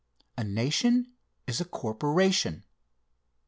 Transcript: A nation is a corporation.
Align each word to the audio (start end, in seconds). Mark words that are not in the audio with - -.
A 0.35 0.43
nation 0.43 1.11
is 1.45 1.61
a 1.61 1.63
corporation. 1.65 2.63